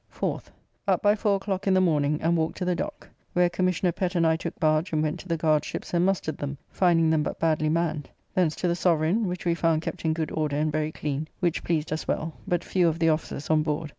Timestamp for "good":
10.13-10.31